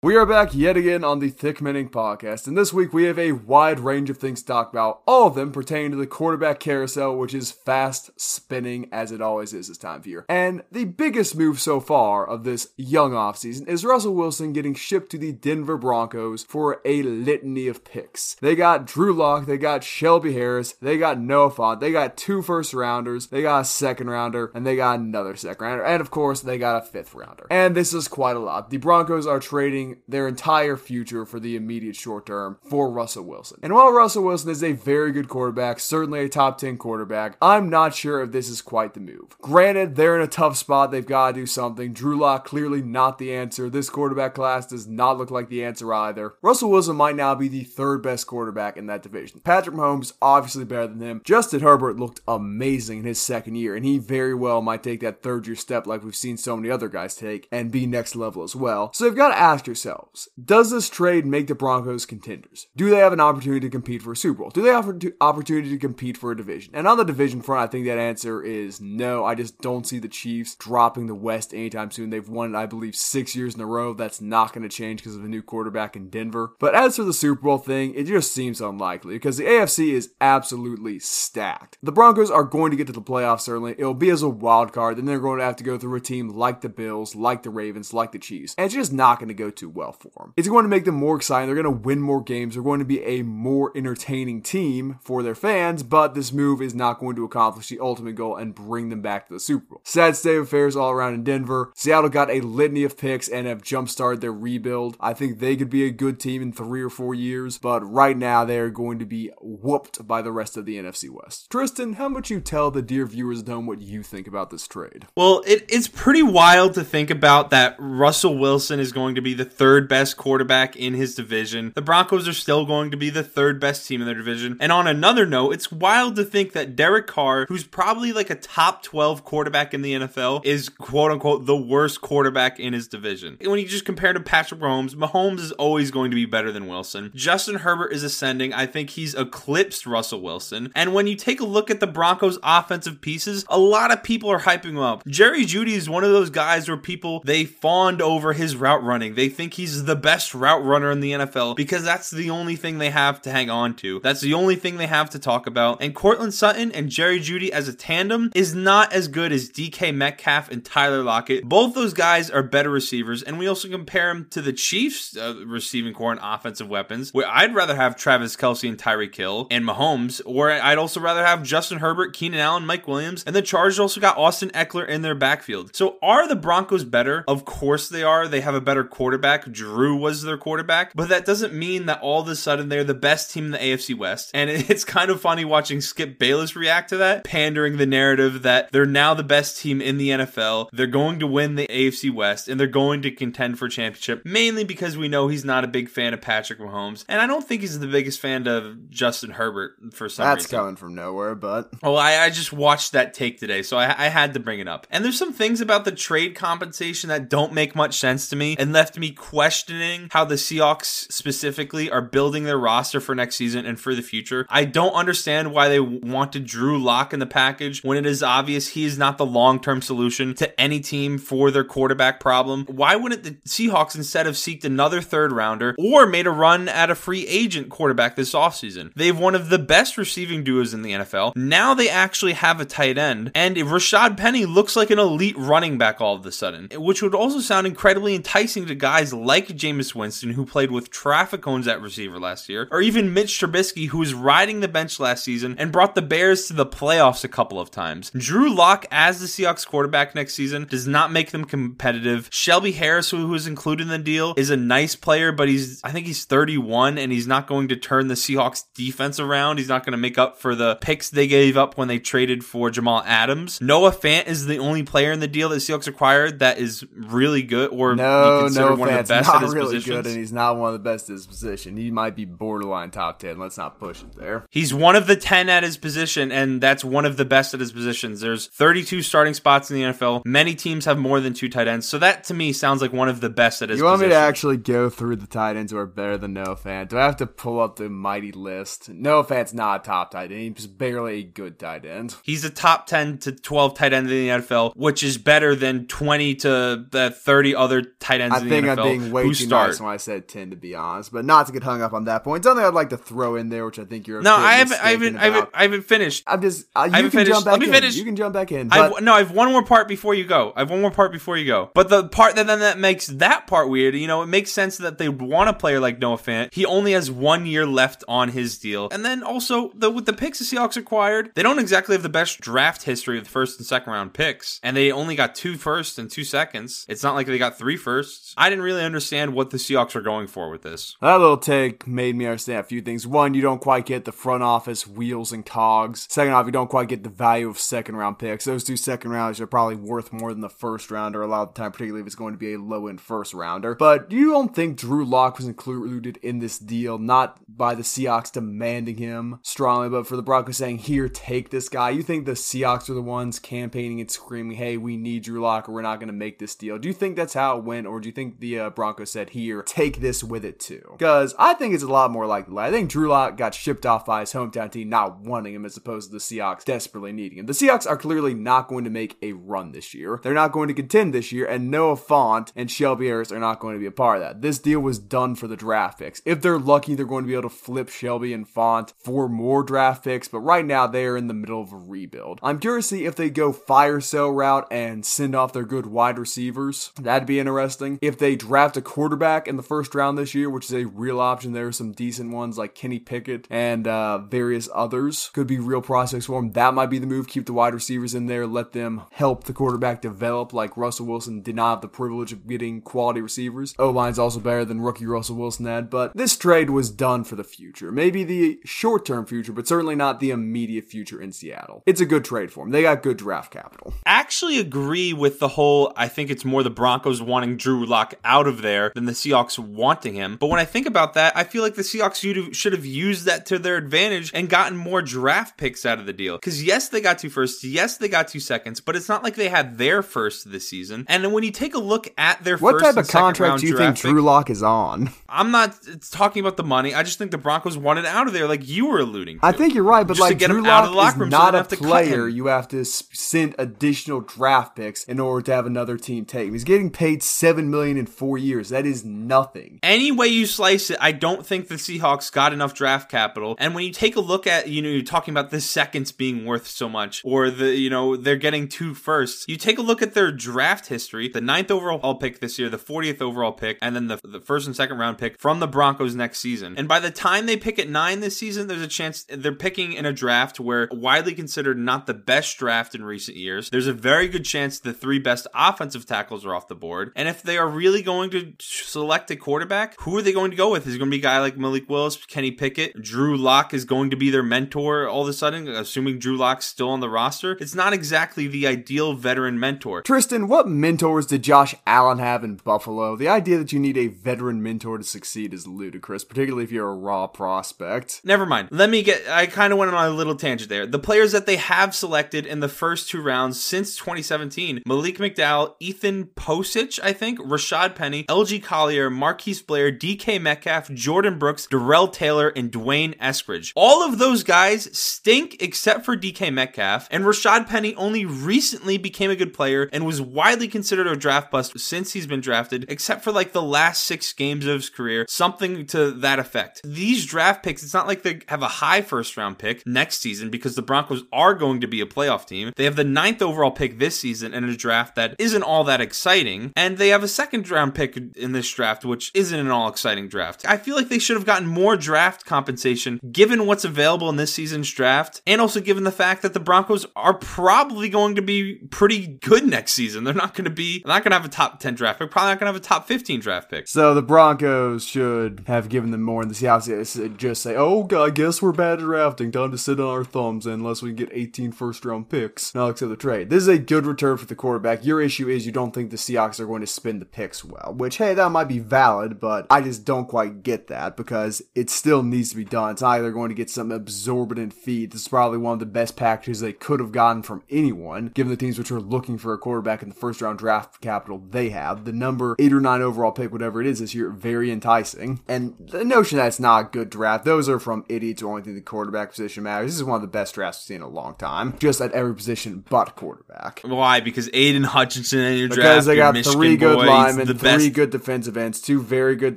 [0.00, 3.18] We are back yet again on the Thick Menning podcast, and this week we have
[3.18, 6.60] a wide range of things to talk about, all of them pertaining to the quarterback
[6.60, 10.24] carousel, which is fast spinning as it always is this time of year.
[10.28, 15.10] And the biggest move so far of this young offseason is Russell Wilson getting shipped
[15.10, 18.36] to the Denver Broncos for a litany of picks.
[18.36, 22.40] They got Drew Lock, they got Shelby Harris, they got Noah Fant, they got two
[22.40, 26.12] first rounders, they got a second rounder, and they got another second rounder, and of
[26.12, 27.48] course they got a fifth rounder.
[27.50, 28.70] And this is quite a lot.
[28.70, 33.58] The Broncos are trading their entire future for the immediate short term for Russell Wilson.
[33.62, 37.68] And while Russell Wilson is a very good quarterback, certainly a top 10 quarterback, I'm
[37.68, 39.36] not sure if this is quite the move.
[39.40, 40.90] Granted, they're in a tough spot.
[40.90, 41.92] They've got to do something.
[41.92, 43.68] Drew Lock clearly not the answer.
[43.68, 46.34] This quarterback class does not look like the answer either.
[46.42, 49.40] Russell Wilson might now be the third best quarterback in that division.
[49.40, 51.22] Patrick Mahomes, obviously better than him.
[51.24, 55.22] Justin Herbert looked amazing in his second year, and he very well might take that
[55.22, 58.42] third year step like we've seen so many other guys take and be next level
[58.42, 58.92] as well.
[58.92, 62.66] So you've got to ask yourself, yourselves Does this trade make the Broncos contenders?
[62.76, 64.50] Do they have an opportunity to compete for a Super Bowl?
[64.50, 66.74] Do they have an opportunity to compete for a division?
[66.74, 69.24] And on the division front, I think that answer is no.
[69.24, 72.10] I just don't see the Chiefs dropping the West anytime soon.
[72.10, 73.94] They've won, I believe, six years in a row.
[73.94, 76.54] That's not going to change because of a new quarterback in Denver.
[76.58, 80.10] But as for the Super Bowl thing, it just seems unlikely because the AFC is
[80.20, 81.78] absolutely stacked.
[81.82, 83.72] The Broncos are going to get to the playoffs, certainly.
[83.78, 84.96] It'll be as a wild card.
[84.96, 87.50] Then they're going to have to go through a team like the Bills, like the
[87.50, 88.54] Ravens, like the Chiefs.
[88.56, 90.32] And it's just not going to go too well for them.
[90.36, 91.46] It's going to make them more exciting.
[91.46, 92.54] They're going to win more games.
[92.54, 96.74] They're going to be a more entertaining team for their fans, but this move is
[96.74, 99.80] not going to accomplish the ultimate goal and bring them back to the Super Bowl.
[99.84, 101.72] Sad state of affairs all around in Denver.
[101.74, 104.96] Seattle got a litany of picks and have jump-started their rebuild.
[105.00, 108.16] I think they could be a good team in three or four years, but right
[108.16, 111.50] now they're going to be whooped by the rest of the NFC West.
[111.50, 114.66] Tristan, how much you tell the dear viewers at home what you think about this
[114.66, 115.06] trade?
[115.16, 119.34] Well, it, it's pretty wild to think about that Russell Wilson is going to be
[119.34, 121.72] the third best quarterback in his division.
[121.74, 124.56] The Broncos are still going to be the third best team in their division.
[124.60, 128.36] And on another note, it's wild to think that Derek Carr, who's probably like a
[128.36, 133.36] top 12 quarterback in the NFL, is quote unquote the worst quarterback in his division.
[133.42, 136.68] When you just compare to Patrick Mahomes, Mahomes is always going to be better than
[136.68, 137.10] Wilson.
[137.14, 138.54] Justin Herbert is ascending.
[138.54, 140.70] I think he's eclipsed Russell Wilson.
[140.76, 144.30] And when you take a look at the Broncos offensive pieces, a lot of people
[144.30, 145.04] are hyping him up.
[145.06, 149.14] Jerry Jeudy is one of those guys where people they fawned over his route running.
[149.14, 152.78] They think he's the best route runner in the NFL because that's the only thing
[152.78, 154.00] they have to hang on to.
[154.00, 155.82] That's the only thing they have to talk about.
[155.82, 159.94] And Courtland Sutton and Jerry Jeudy as a tandem is not as good as DK
[159.94, 161.44] Metcalf and Tyler Lockett.
[161.44, 165.34] Both those guys are better receivers, and we also compare them to the Chiefs' uh,
[165.46, 167.12] receiving corps and offensive weapons.
[167.12, 171.24] Where I'd rather have Travis Kelce and Tyreek Hill and Mahomes, or I'd also rather
[171.24, 175.02] have Justin Herbert, Keenan Allen, Mike Williams, and the Chargers also got Austin Ekeler in
[175.02, 175.74] their backfield.
[175.74, 177.24] So are the Broncos better?
[177.28, 178.28] Of course they are.
[178.28, 179.37] They have a better quarterback.
[179.46, 182.94] Drew was their quarterback, but that doesn't mean that all of a sudden they're the
[182.94, 184.30] best team in the AFC West.
[184.34, 188.70] And it's kind of funny watching Skip Bayless react to that, pandering the narrative that
[188.72, 190.68] they're now the best team in the NFL.
[190.72, 194.64] They're going to win the AFC West and they're going to contend for championship, mainly
[194.64, 197.04] because we know he's not a big fan of Patrick Mahomes.
[197.08, 200.58] And I don't think he's the biggest fan of Justin Herbert for some That's reason.
[200.58, 201.70] coming from nowhere, but.
[201.82, 204.68] Oh, I, I just watched that take today, so I, I had to bring it
[204.68, 204.86] up.
[204.90, 208.56] And there's some things about the trade compensation that don't make much sense to me
[208.58, 213.66] and left me questioning how the Seahawks specifically are building their roster for next season
[213.66, 214.46] and for the future.
[214.48, 218.68] I don't understand why they wanted Drew Lock in the package when it is obvious
[218.68, 222.64] he is not the long term solution to any team for their quarterback problem.
[222.70, 226.88] Why wouldn't the Seahawks instead have seeked another third rounder or made a run at
[226.88, 228.94] a free agent quarterback this offseason?
[228.96, 231.36] They have one of the best receiving duos in the NFL.
[231.36, 235.76] Now they actually have a tight end, and Rashad Penny looks like an elite running
[235.76, 239.94] back all of a sudden, which would also sound incredibly enticing to guys like Jameis
[239.94, 243.98] Winston, who played with traffic cones at receiver last year, or even Mitch Trubisky, who
[243.98, 247.60] was riding the bench last season and brought the Bears to the playoffs a couple
[247.60, 248.10] of times.
[248.10, 252.28] Drew Lock as the Seahawks quarterback next season does not make them competitive.
[252.32, 255.90] Shelby Harris, who was included in the deal, is a nice player, but he's I
[255.90, 259.58] think he's 31 and he's not going to turn the Seahawks defense around.
[259.58, 262.44] He's not going to make up for the picks they gave up when they traded
[262.44, 263.60] for Jamal Adams.
[263.60, 267.42] Noah Fant is the only player in the deal that Seahawks acquired that is really
[267.42, 269.86] good or no, no one the best not really positions.
[269.86, 271.76] good, and he's not one of the best at his position.
[271.76, 273.38] He might be borderline top ten.
[273.38, 274.46] Let's not push it there.
[274.50, 277.60] He's one of the 10 at his position, and that's one of the best at
[277.60, 278.20] his positions.
[278.20, 280.22] There's 32 starting spots in the NFL.
[280.24, 281.86] Many teams have more than two tight ends.
[281.88, 284.08] So that to me sounds like one of the best at his You want position.
[284.10, 286.88] me to actually go through the tight ends who are better than Noah Fant?
[286.88, 288.88] Do I have to pull up the mighty list?
[288.88, 290.56] Noah Fant's not a top tight end.
[290.58, 292.14] He's barely a good tight end.
[292.22, 295.86] He's a top 10 to 12 tight end in the NFL, which is better than
[295.86, 298.87] 20 to the 30 other tight ends I in think the I'm NFL.
[298.88, 299.68] Being way who too start.
[299.70, 301.12] nice when I said ten, to be honest.
[301.12, 302.44] But not to get hung up on that point.
[302.44, 304.22] Something I'd like to throw in there, which I think you're.
[304.22, 304.82] No, I haven't.
[304.84, 305.16] I haven't.
[305.16, 305.48] I haven't.
[305.54, 306.24] I haven't finished.
[306.26, 306.66] I'm just.
[306.74, 307.32] Uh, you haven't can finished.
[307.32, 307.72] jump back Let me in.
[307.72, 307.96] finish.
[307.96, 308.72] You can jump back in.
[308.72, 310.52] I But no, I have one more part before you go.
[310.56, 311.70] I have one more part before you go.
[311.74, 314.78] But the part that then that makes that part weird, you know, it makes sense
[314.78, 316.52] that they want a player like Noah Fant.
[316.54, 320.12] He only has one year left on his deal, and then also the with the
[320.12, 323.58] picks the Seahawks acquired, they don't exactly have the best draft history of the first
[323.58, 326.86] and second round picks, and they only got two firsts and two seconds.
[326.88, 328.34] It's not like they got three firsts.
[328.36, 330.96] I didn't really understand what the Seahawks are going for with this.
[331.00, 333.06] That little take made me understand a few things.
[333.06, 336.06] One, you don't quite get the front office wheels and cogs.
[336.10, 338.44] Second off, you don't quite get the value of second round picks.
[338.44, 341.54] Those two second rounders are probably worth more than the first rounder a lot of
[341.54, 343.74] the time, particularly if it's going to be a low end first rounder.
[343.74, 348.32] But you don't think Drew Lock was included in this deal, not by the Seahawks
[348.32, 351.90] demanding him strongly, but for the Broncos saying, here, take this guy.
[351.90, 355.68] You think the Seahawks are the ones campaigning and screaming, hey, we need Drew Lock
[355.68, 356.78] or we're not going to make this deal.
[356.78, 359.30] Do you think that's how it went, or do you think the uh, Broncos said,
[359.30, 360.82] here, take this with it too?
[360.92, 362.58] Because I think it's a lot more likely.
[362.58, 365.76] I think Drew Lock got shipped off by his hometown team not wanting him as
[365.76, 367.46] opposed to the Seahawks desperately needing him.
[367.46, 370.20] The Seahawks are clearly not going to make a run this year.
[370.22, 373.60] They're not going to contend this year, and Noah Fant and Shelby Harris are not
[373.60, 374.42] going to be a part of that.
[374.42, 376.22] This deal was done for the draft picks.
[376.24, 379.62] If they're lucky, they're going to be able to flip Shelby and Fant for more
[379.62, 382.40] draft picks, but right now they are in the middle of a rebuild.
[382.42, 385.86] I'm curious to see if they go fire sale route and send off their good
[385.86, 386.92] wide receivers.
[387.00, 387.98] That'd be interesting.
[388.02, 391.20] If they draft a quarterback in the first round this year, which is a real
[391.20, 395.30] option, there are some decent ones like Kenny Pickett and uh, various others.
[395.32, 396.52] Could be real prospects for them.
[396.52, 397.28] That might be the move.
[397.28, 401.40] Keep the wide receivers in there, let them help the quarterback develop, like Russell Wilson
[401.42, 403.74] did not have the privilege of getting quality receivers.
[403.78, 407.36] O line's also better than rookie Russell Wilson had, but this trade was done for
[407.36, 407.92] the future.
[407.92, 411.82] Maybe the short term future, but certainly not the immediate future in Seattle.
[411.86, 412.72] It's a good trade for them.
[412.72, 413.94] They got good draft capital.
[414.04, 418.14] I actually agree with the whole I think it's more the Broncos wanting Drew Lock
[418.24, 420.36] out of there than the Seahawks wanting him.
[420.36, 423.46] But when I think about that, I feel like the Seahawks should- have used that
[423.46, 426.36] to their advantage and gotten more draft picks out of the deal.
[426.36, 429.36] Because yes, they got two firsts, yes, they got two seconds, but it's not like
[429.36, 431.04] they had their first this season.
[431.08, 433.76] And then when you take a look at their What type of contract do you
[433.76, 435.10] think Drew Lock is on?
[435.28, 436.94] I'm not it's talking about the money.
[436.94, 439.46] I just think the Broncos wanted out of there, like you were alluding to.
[439.46, 441.20] I think you're right, but like get Drew him out of Lock the locker is
[441.20, 442.28] room so not they a don't have to player.
[442.28, 446.52] You have to send additional draft picks in order to have another team take him.
[446.54, 448.70] He's getting paid seven million in four years.
[448.70, 449.78] That is nothing.
[449.82, 453.56] any way you slice it, I don't think the Seahawks got enough draft capital.
[453.58, 456.44] And when you take a look at, you know, you're talking about the seconds being
[456.44, 459.44] worth so much, or the, you know, they're getting two firsts.
[459.48, 462.78] You take a look at their draft history, the ninth overall pick this year, the
[462.78, 466.14] 40th overall pick, and then the, the first and second round pick from the Broncos
[466.14, 466.74] next season.
[466.76, 469.92] And by the time they pick at nine this season, there's a chance they're picking
[469.92, 473.70] in a draft where widely considered not the best draft in recent years.
[473.70, 477.12] There's a very good chance the three best offensive tackles are off the board.
[477.16, 480.56] And if they are really going to select a quarterback, who are they going to
[480.56, 480.86] go with?
[480.86, 483.00] Is it going to be a guy like Malik Willis, Kenny Pickett?
[483.00, 486.66] Drew Lock is going to be their mentor all of a sudden, assuming Drew Lock's
[486.66, 487.56] still on the roster.
[487.60, 490.02] It's not exactly the ideal veteran mentor.
[490.02, 493.16] Tristan, what mentors did Josh Allen have in Buffalo?
[493.16, 496.88] The idea that you need a veteran mentor to succeed is ludicrous, particularly if you're
[496.88, 498.20] a raw prospect.
[498.24, 498.68] Never mind.
[498.70, 499.28] Let me get.
[499.28, 500.86] I kind of went on a little tangent there.
[500.86, 505.74] The players that they have selected in the first two rounds since 2017 Malik McDowell,
[505.80, 512.08] Ethan Pocic, I think, Rashad Penny, LJ Collier, Marquise Blair, DK Metcalf, Jordyn Brooks, Darrell
[512.08, 513.70] Taylor, and D'Wayne Eskridge.
[513.76, 519.30] All of those guys stink except for DK Metcalf, and Rashad Penny only recently became
[519.30, 523.22] a good player and was widely considered a draft bust since he's been drafted, except
[523.22, 526.80] for like the last six games of his career, something to that effect.
[526.84, 530.48] These draft picks, it's not like they have a high first round pick next season
[530.48, 532.72] because the Broncos are going to be a playoff team.
[532.74, 536.00] They have the ninth overall pick this season in a draft that isn't all that
[536.00, 539.88] exciting, and they have a second round pick in this draft, which isn't an all
[539.88, 540.64] exciting draft.
[540.68, 544.54] I feel like they should have gotten more draft compensation given what's available in this
[544.54, 548.76] season's draft, and also given the fact that the Broncos are probably going to be
[548.90, 550.22] pretty good next season.
[550.22, 552.52] They're not going to be, not going to have a top 10 draft pick, probably
[552.52, 553.88] not going to have a top 15 draft pick.
[553.88, 558.30] So the Broncos should have given them more, in the Seahawks just say, "Oh, I
[558.30, 559.50] guess we're bad at drafting.
[559.50, 563.10] Time to sit on our thumbs unless we get 18 first round picks." Now accept
[563.10, 563.50] the trade.
[563.50, 565.04] This is a good return for the quarterback.
[565.04, 567.87] Your issue is you don't think the Seahawks are going to spend the picks well,
[567.96, 571.90] which hey, that might be valid, but I just don't quite get that because it
[571.90, 572.92] still needs to be done.
[572.92, 575.06] It's either going to get some absorbent fee.
[575.06, 578.50] This is probably one of the best packages they could have gotten from anyone, given
[578.50, 581.70] the teams which are looking for a quarterback in the first round draft capital they
[581.70, 582.04] have.
[582.04, 585.40] The number eight or nine overall pick, whatever it is this year, very enticing.
[585.48, 588.62] And the notion that it's not a good draft, those are from idiots who only
[588.62, 589.92] think the quarterback position matters.
[589.92, 592.12] This is one of the best drafts we've seen in a long time, just at
[592.12, 593.80] every position but quarterback.
[593.84, 594.20] Why?
[594.20, 597.54] Because Aidan Hutchinson in your Because draft, they got three good boy, he's linemen, the
[597.54, 597.94] three best.
[597.94, 599.56] good defensive ends, two very good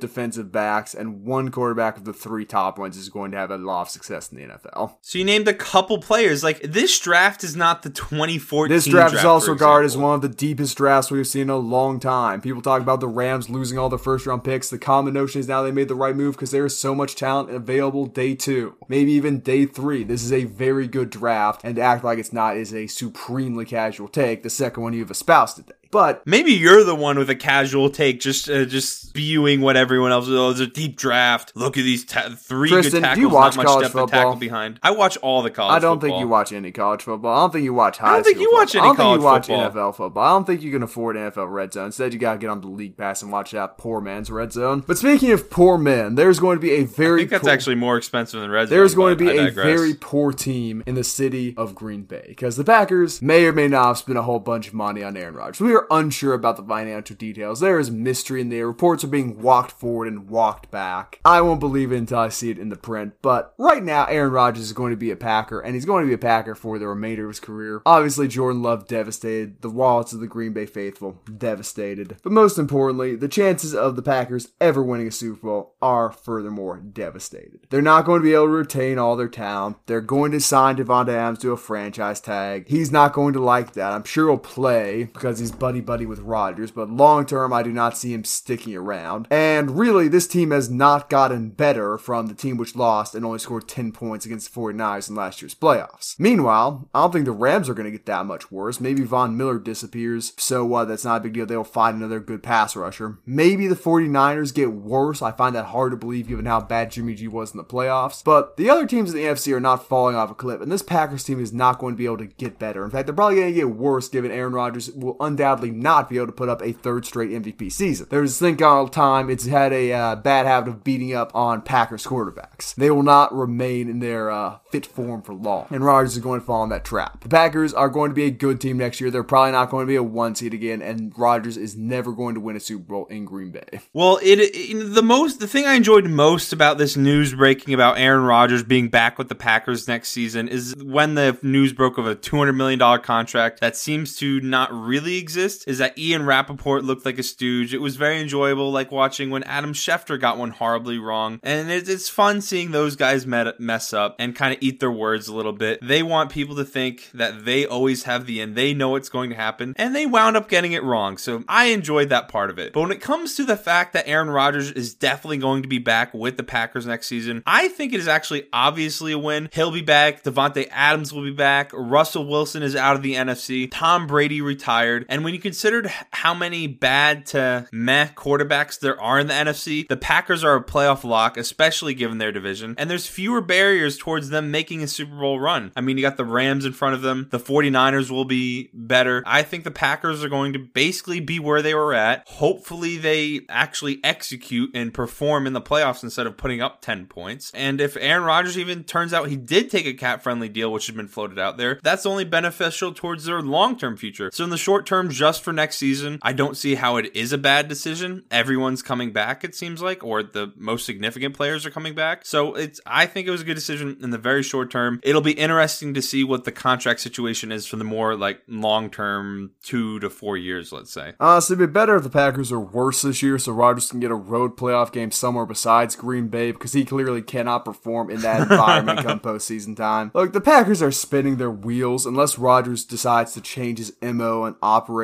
[0.00, 3.58] defensive backs, and one quarterback of the three top ones is going to have a
[3.58, 4.96] lot of success in the NFL.
[5.00, 6.42] So you named a couple players.
[6.42, 8.74] Like this draft is not the 2014.
[8.74, 11.56] This draft, is also regarded as one of the deepest drafts we've seen in a
[11.56, 12.40] long time.
[12.40, 14.70] People talk about the Rams losing all their first round picks.
[14.70, 17.16] The common notion is now they made the right move because there is so much
[17.16, 20.04] talent available day two, maybe even day three.
[20.04, 23.64] This is a very good draft, and to act like it's not is a supremely
[23.64, 24.42] casual take.
[24.42, 25.81] The second one you've espoused today.
[25.92, 30.10] But Maybe you're the one with a casual take, just uh, just spewing what everyone
[30.10, 30.26] else.
[30.28, 31.52] Oh, it's a deep draft.
[31.54, 33.20] Look at these ta- three Tristan, do good tackles.
[33.20, 34.08] you watch not much college depth football?
[34.08, 34.80] tackle behind.
[34.82, 35.76] I watch all the college.
[35.76, 37.36] I don't think you watch any college football.
[37.36, 38.80] I don't think you watch high I don't think school you watch football.
[38.80, 40.24] any I don't think you watch college NFL football.
[40.24, 41.84] I don't think you can afford NFL Red Zone.
[41.86, 44.82] Instead, you gotta get on the League Pass and watch that poor man's Red Zone.
[44.86, 47.74] But speaking of poor men, there's going to be a very think that's poor- actually
[47.76, 48.78] more expensive than Red Zone.
[48.78, 52.24] There's going to be I a very poor team in the city of Green Bay
[52.28, 55.18] because the Packers may or may not have spent a whole bunch of money on
[55.18, 55.60] Aaron Rodgers.
[55.60, 57.60] We are unsure about the financial details.
[57.60, 58.66] There is mystery in there.
[58.66, 61.20] Reports are being walked forward and walked back.
[61.24, 63.14] I won't believe it until I see it in the print.
[63.22, 66.08] But right now, Aaron Rodgers is going to be a Packer, and he's going to
[66.08, 67.82] be a Packer for the remainder of his career.
[67.86, 69.60] Obviously, Jordan Love devastated.
[69.62, 72.16] The wallets of the Green Bay faithful devastated.
[72.22, 76.78] But most importantly, the chances of the Packers ever winning a Super Bowl are furthermore
[76.78, 77.66] devastated.
[77.70, 79.78] They're not going to be able to retain all their talent.
[79.86, 82.68] They're going to sign Davante Adams to a franchise tag.
[82.68, 83.92] He's not going to like that.
[83.92, 87.70] I'm sure he'll play because he's buddy buddy with Rodgers, but long term, I do
[87.70, 89.28] not see him sticking around.
[89.30, 93.38] And really, this team has not gotten better from the team which lost and only
[93.38, 96.18] scored 10 points against the 49ers in last year's playoffs.
[96.18, 98.80] Meanwhile, I don't think the Rams are going to get that much worse.
[98.80, 100.32] Maybe Von Miller disappears.
[100.38, 100.88] So what?
[100.88, 101.46] That's not a big deal.
[101.46, 103.18] They'll find another good pass rusher.
[103.24, 105.22] Maybe the 49ers get worse.
[105.22, 108.24] I find that hard to believe given how bad Jimmy G was in the playoffs.
[108.24, 110.82] But the other teams in the NFC are not falling off a cliff, and this
[110.82, 112.84] Packers team is not going to be able to get better.
[112.84, 116.16] In fact, they're probably going to get worse given Aaron Rodgers will undoubtedly not be
[116.16, 118.06] able to put up a third straight MVP season.
[118.10, 119.30] There's this thing all time.
[119.30, 122.74] It's had a uh, bad habit of beating up on Packers quarterbacks.
[122.74, 126.40] They will not remain in their uh, fit form for long, and Rodgers is going
[126.40, 127.22] to fall in that trap.
[127.22, 129.10] The Packers are going to be a good team next year.
[129.10, 132.34] They're probably not going to be a one seed again, and Rodgers is never going
[132.34, 133.80] to win a Super Bowl in Green Bay.
[133.92, 137.98] Well, it, it the most the thing I enjoyed most about this news breaking about
[137.98, 142.06] Aaron Rodgers being back with the Packers next season is when the news broke of
[142.06, 145.41] a two hundred million dollar contract that seems to not really exist.
[145.42, 147.74] Is that Ian Rapoport looked like a stooge?
[147.74, 151.88] It was very enjoyable, like watching when Adam Schefter got one horribly wrong, and it,
[151.88, 155.34] it's fun seeing those guys met, mess up and kind of eat their words a
[155.34, 155.80] little bit.
[155.82, 159.30] They want people to think that they always have the end, they know what's going
[159.30, 161.18] to happen, and they wound up getting it wrong.
[161.18, 162.72] So I enjoyed that part of it.
[162.72, 165.78] But when it comes to the fact that Aaron Rodgers is definitely going to be
[165.78, 169.48] back with the Packers next season, I think it is actually obviously a win.
[169.52, 170.22] He'll be back.
[170.22, 171.70] Davante Adams will be back.
[171.72, 173.68] Russell Wilson is out of the NFC.
[173.70, 175.06] Tom Brady retired.
[175.08, 179.88] And when you considered how many bad to meh quarterbacks there are in the NFC,
[179.88, 182.74] the Packers are a playoff lock, especially given their division.
[182.78, 185.72] And there's fewer barriers towards them making a Super Bowl run.
[185.76, 187.28] I mean, you got the Rams in front of them.
[187.30, 189.22] The 49ers will be better.
[189.26, 192.28] I think the Packers are going to basically be where they were at.
[192.28, 197.50] Hopefully, they actually execute and perform in the playoffs instead of putting up 10 points.
[197.54, 200.86] And if Aaron Rodgers even turns out he did take a cap friendly deal, which
[200.86, 204.30] has been floated out there, that's only beneficial towards their long term future.
[204.32, 207.32] So, in the short term, just for next season, I don't see how it is
[207.32, 208.24] a bad decision.
[208.30, 212.24] Everyone's coming back, it seems like, or the most significant players are coming back.
[212.24, 215.00] So, it's, I think it was a good decision in the very short term.
[215.02, 218.90] It'll be interesting to see what the contract situation is for the more like long
[218.90, 221.14] term, two to four years, let's say.
[221.20, 224.00] Uh, Honestly, it'd be better if the Packers are worse this year so Rodgers can
[224.00, 228.20] get a road playoff game somewhere besides Green Bay because he clearly cannot perform in
[228.20, 230.10] that environment come postseason time.
[230.14, 234.56] Look, the Packers are spinning their wheels unless Rodgers decides to change his MO and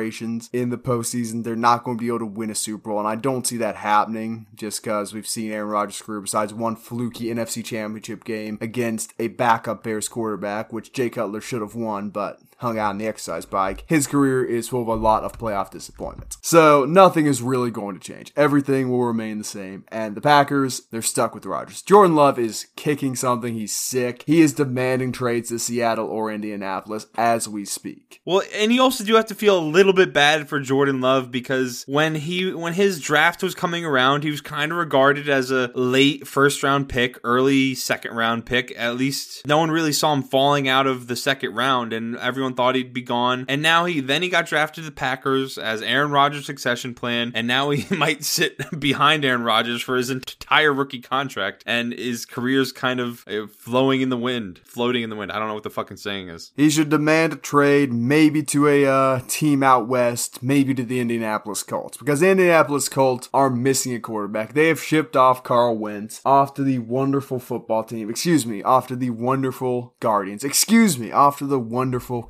[0.09, 1.43] operations in the postseason.
[1.43, 3.57] They're not going to be able to win a Super Bowl, and I don't see
[3.57, 8.57] that happening just because we've seen Aaron Rodgers' screw besides one fluky NFC championship game
[8.59, 12.97] against a backup Bears quarterback, which Jay Cutler should have won, but hung out on
[12.97, 13.83] the exercise bike.
[13.87, 16.37] His career is full of a lot of playoff disappointments.
[16.41, 18.31] So nothing is really going to change.
[18.35, 19.85] Everything will remain the same.
[19.89, 21.81] And the Packers, they're stuck with Rodgers.
[21.81, 23.53] Jordan Love is kicking something.
[23.53, 24.23] He's sick.
[24.27, 28.21] He is demanding trades to Seattle or Indianapolis as we speak.
[28.25, 31.31] Well, and you also do have to feel a little bit bad for Jordan Love
[31.31, 35.51] because when he when his draft was coming around, he was kind of regarded as
[35.51, 38.73] a late first round pick, early second round pick.
[38.77, 42.48] At least no one really saw him falling out of the second round, and everyone
[42.49, 43.45] everyone thought he'd be gone.
[43.47, 47.31] And now he then he got drafted to the Packers as Aaron Rodgers' succession plan,
[47.35, 52.25] and now he might sit behind Aaron Rodgers for his entire rookie contract, and his
[52.25, 55.31] career's kind of uh, flowing in the wind, floating in the wind.
[55.31, 56.51] I don't know what the fucking saying is.
[56.55, 60.99] He should demand a trade, maybe to a uh, team out west, maybe to the
[60.99, 64.53] Indianapolis Colts, because the Indianapolis Colts are missing a quarterback.
[64.53, 68.09] They have shipped off Carl Wentz off to the wonderful football team.
[68.09, 70.43] Excuse me, off to the wonderful Guardians.
[70.43, 72.23] Excuse me, off to the wonderful.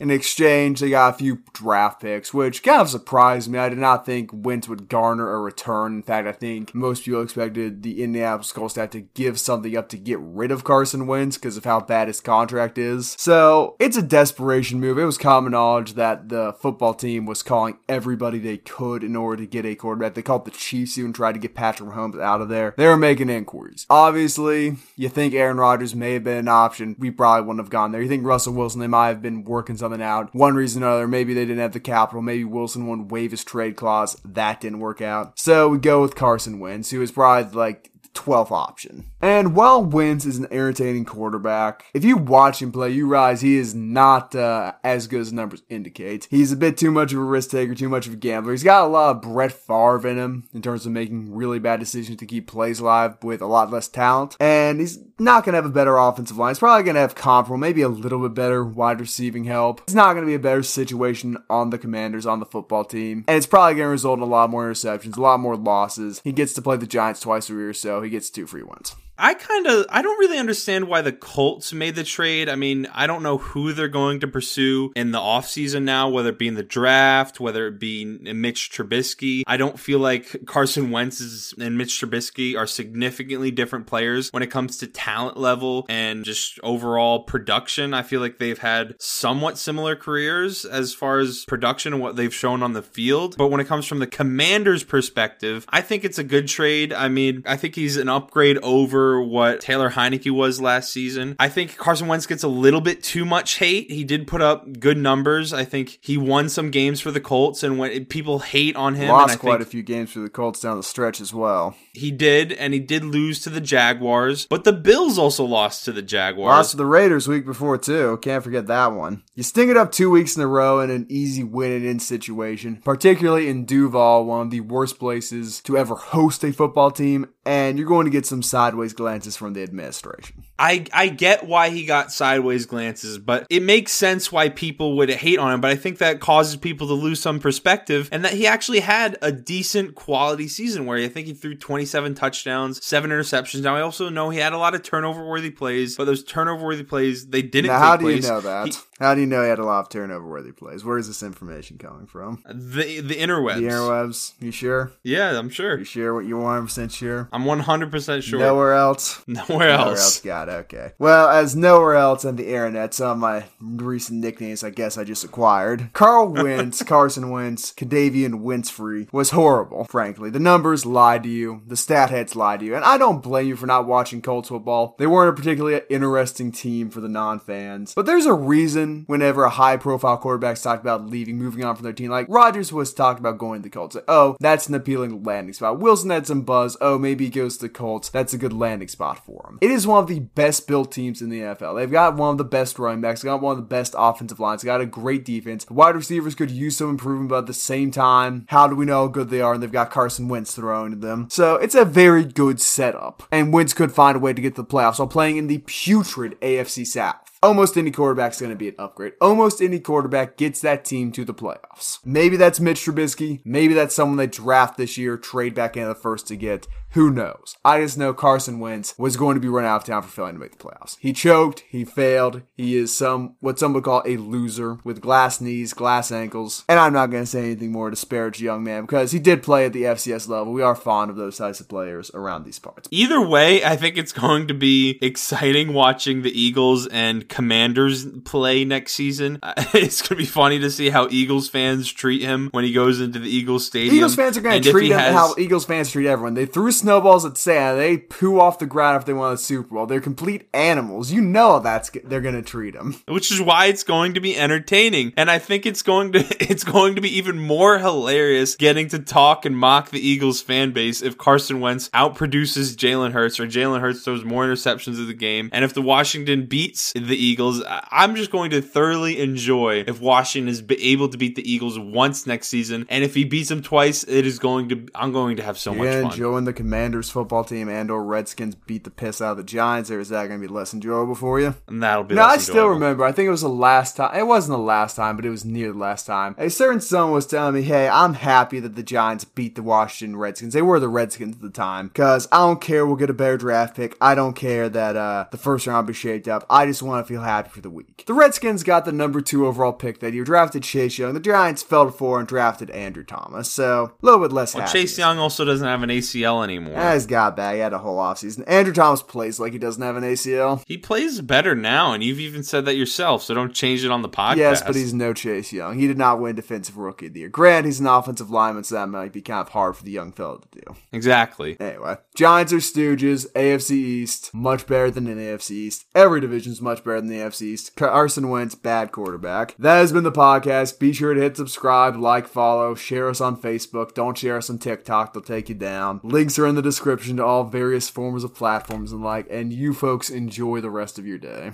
[0.00, 3.58] In exchange, they got a few draft picks, which kind of surprised me.
[3.58, 5.94] I did not think Wentz would garner a return.
[5.94, 9.76] In fact, I think most people expected the Indianapolis Colts to have to give something
[9.76, 13.14] up to get rid of Carson Wentz because of how bad his contract is.
[13.18, 14.98] So it's a desperation move.
[14.98, 19.42] It was common knowledge that the football team was calling everybody they could in order
[19.42, 20.14] to get a quarterback.
[20.14, 22.74] They called the Chiefs even tried to get Patrick Mahomes out of there.
[22.76, 23.86] They were making inquiries.
[23.90, 26.96] Obviously, you think Aaron Rodgers may have been an option.
[26.98, 28.02] We probably wouldn't have gone there.
[28.02, 30.34] You think Russell Wilson, they might have been working something out.
[30.34, 32.22] One reason or another, maybe they didn't have the capital.
[32.22, 34.16] Maybe Wilson wouldn't waive his trade clause.
[34.24, 35.38] That didn't work out.
[35.38, 39.06] So we go with Carson Wentz, who is probably like 12th option.
[39.20, 43.56] And while Wentz is an irritating quarterback, if you watch him play, you realize he
[43.56, 46.26] is not uh, as good as numbers indicate.
[46.30, 48.52] He's a bit too much of a risk taker, too much of a gambler.
[48.52, 51.80] He's got a lot of Brett Favre in him in terms of making really bad
[51.80, 54.36] decisions to keep plays alive with a lot less talent.
[54.40, 56.50] And he's not going to have a better offensive line.
[56.50, 59.80] He's probably going to have comparable, maybe a little bit better wide receiving help.
[59.82, 63.24] It's not going to be a better situation on the commanders, on the football team.
[63.28, 66.20] And it's probably going to result in a lot more interceptions, a lot more losses.
[66.24, 68.94] He gets to play the Giants twice a year, so he gets two free ones.
[69.22, 72.48] I kind of I don't really understand why the Colts made the trade.
[72.48, 76.30] I mean, I don't know who they're going to pursue in the offseason now, whether
[76.30, 79.44] it be in the draft, whether it be Mitch Trubisky.
[79.46, 84.48] I don't feel like Carson Wentz and Mitch Trubisky are significantly different players when it
[84.48, 87.94] comes to talent level and just overall production.
[87.94, 92.34] I feel like they've had somewhat similar careers as far as production and what they've
[92.34, 93.36] shown on the field.
[93.38, 96.92] But when it comes from the Commanders' perspective, I think it's a good trade.
[96.92, 101.36] I mean, I think he's an upgrade over what Taylor Heinicke was last season.
[101.38, 103.90] I think Carson Wentz gets a little bit too much hate.
[103.90, 105.52] He did put up good numbers.
[105.52, 109.08] I think he won some games for the Colts, and when people hate on him,
[109.08, 111.74] lost quite a few games for the Colts down the stretch as well.
[111.92, 115.92] He did, and he did lose to the Jaguars, but the Bills also lost to
[115.92, 116.48] the Jaguars.
[116.48, 118.18] Lost to the Raiders week before too.
[118.22, 119.22] Can't forget that one.
[119.34, 122.00] You sting it up two weeks in a row in an easy win and in
[122.00, 127.26] situation, particularly in Duval, one of the worst places to ever host a football team,
[127.44, 130.44] and you're going to get some sideways glances from the administration.
[130.58, 135.10] I I get why he got sideways glances, but it makes sense why people would
[135.10, 135.60] hate on him.
[135.60, 139.18] But I think that causes people to lose some perspective, and that he actually had
[139.22, 143.62] a decent quality season where I think he threw 27 touchdowns, seven interceptions.
[143.62, 146.64] Now I also know he had a lot of turnover worthy plays, but those turnover
[146.64, 147.70] worthy plays they didn't.
[147.70, 148.22] Now, how do place.
[148.22, 148.68] you know that?
[148.68, 150.84] He, how do you know he had a lot of turnover worthy plays?
[150.84, 152.40] Where is this information coming from?
[152.46, 153.56] The the interwebs.
[153.56, 154.32] The interwebs.
[154.38, 154.92] You sure?
[155.02, 155.76] Yeah, I'm sure.
[155.76, 156.14] You sure?
[156.14, 157.28] What you 100 percent sure?
[157.32, 158.38] I'm 100 percent sure.
[158.38, 159.22] Nowhere else.
[159.26, 159.50] Nowhere else.
[159.50, 160.20] Nowhere else.
[160.20, 160.52] Got it.
[160.52, 160.92] Okay.
[160.98, 165.04] Well, as nowhere else on the internet, some of my recent nicknames I guess I
[165.04, 165.90] just acquired.
[165.94, 169.84] Carl Wentz, Carson Wentz, Kadavian Wintzfree was horrible.
[169.84, 171.62] Frankly, the numbers lied to you.
[171.66, 174.50] The stat heads lied to you, and I don't blame you for not watching Colts
[174.50, 174.94] football.
[174.98, 179.50] They weren't a particularly interesting team for the non-fans, but there's a reason whenever a
[179.50, 183.38] high-profile quarterback's talked about leaving, moving on from their team, like Rodgers was talked about
[183.38, 183.94] going to the Colts.
[183.94, 185.80] Like, oh, that's an appealing landing spot.
[185.80, 186.76] Wilson had some buzz.
[186.80, 188.08] Oh, maybe he goes to the Colts.
[188.08, 189.58] That's a good landing spot for him.
[189.60, 191.76] It is one of the best built teams in the NFL.
[191.76, 194.40] They've got one of the best running backs, they got one of the best offensive
[194.40, 195.64] lines, they got a great defense.
[195.64, 198.84] The wide receivers could use some improvement, but at the same time, how do we
[198.84, 199.54] know how good they are?
[199.54, 201.28] And they've got Carson Wentz thrown to them.
[201.30, 203.22] So it's a very good setup.
[203.30, 205.58] And Wentz could find a way to get to the playoffs while playing in the
[205.58, 209.14] putrid AFC South almost any quarterback's going to be an upgrade.
[209.20, 211.98] Almost any quarterback gets that team to the playoffs.
[212.04, 213.40] Maybe that's Mitch Trubisky.
[213.44, 216.66] Maybe that's someone they draft this year, trade back into the first to get.
[216.92, 217.56] Who knows?
[217.64, 220.34] I just know Carson Wentz was going to be run out of town for failing
[220.34, 220.98] to make the playoffs.
[221.00, 221.64] He choked.
[221.70, 222.42] He failed.
[222.54, 226.66] He is some what some would call a loser with glass knees, glass ankles.
[226.68, 229.42] And I'm not going to say anything more to disparage young man because he did
[229.42, 230.52] play at the FCS level.
[230.52, 232.88] We are fond of those types of players around these parts.
[232.90, 238.64] Either way, I think it's going to be exciting watching the Eagles and Commanders play
[238.64, 239.38] next season.
[239.74, 243.00] It's going to be funny to see how Eagles fans treat him when he goes
[243.00, 243.94] into the Eagles stadium.
[243.94, 245.14] Eagles fans are going to treat him has...
[245.14, 246.34] how Eagles fans treat everyone.
[246.34, 247.76] They threw snowballs at Santa.
[247.76, 249.86] They poo off the ground if they want a Super Bowl.
[249.86, 251.10] They're complete animals.
[251.12, 252.96] You know that's they're gonna treat them.
[253.08, 256.64] Which is why it's going to be entertaining, and I think it's going to it's
[256.64, 261.02] going to be even more hilarious getting to talk and mock the Eagles fan base
[261.02, 265.48] if Carson Wentz outproduces Jalen Hurts or Jalen Hurts throws more interceptions of the game,
[265.52, 270.48] and if the Washington beats the Eagles, I'm just going to thoroughly enjoy if Washington
[270.48, 274.04] is able to beat the Eagles once next season, and if he beats them twice,
[274.04, 276.12] it is going to I'm going to have so You're much fun.
[276.12, 279.90] enjoying the Commanders football team and or Redskins beat the piss out of the Giants,
[279.90, 281.54] or is that going to be less enjoyable for you?
[281.68, 282.70] And that'll be No, I still enjoyable.
[282.70, 283.04] remember.
[283.04, 284.18] I think it was the last time.
[284.18, 286.34] It wasn't the last time, but it was near the last time.
[286.38, 290.16] A certain someone was telling me, "Hey, I'm happy that the Giants beat the Washington
[290.16, 290.54] Redskins.
[290.54, 292.86] They were the Redskins at the time, because I don't care.
[292.86, 293.94] We'll get a better draft pick.
[294.00, 296.46] I don't care that uh, the first round be shaped up.
[296.48, 298.04] I just want to feel happy for the week.
[298.06, 301.12] The Redskins got the number two overall pick that year, drafted Chase Young.
[301.12, 304.64] The Giants fell to four and drafted Andrew Thomas, so a little bit less Well,
[304.64, 304.80] happy.
[304.80, 306.61] Chase Young also doesn't have an ACL anymore.
[306.74, 307.54] Ah, he's got back.
[307.54, 308.44] He had a whole offseason.
[308.46, 310.62] Andrew Thomas plays like he doesn't have an ACL.
[310.66, 314.02] he plays better now, and you've even said that yourself, so don't change it on
[314.02, 314.36] the podcast.
[314.36, 315.78] Yes, but he's no Chase Young.
[315.78, 317.28] He did not win Defensive Rookie of the Year.
[317.28, 320.12] Grant, he's an offensive lineman, so that might be kind of hard for the young
[320.12, 320.74] fella to do.
[320.92, 321.56] exactly.
[321.60, 323.30] Anyway, Giants are stooges.
[323.32, 325.84] AFC East, much better than the AFC East.
[325.94, 327.76] Every division's much better than the AFC East.
[327.76, 329.54] Carson Wentz, bad quarterback.
[329.58, 330.78] That has been the podcast.
[330.78, 333.94] Be sure to hit subscribe, like, follow, share us on Facebook.
[333.94, 336.00] Don't share us on TikTok, they'll take you down.
[336.02, 339.72] Links are in the description to all various forms of platforms and like, and you
[339.72, 341.52] folks enjoy the rest of your day.